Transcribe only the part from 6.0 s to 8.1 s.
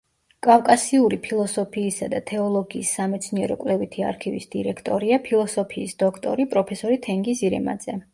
დოქტორი, პროფესორი თენგიზ ირემაძე.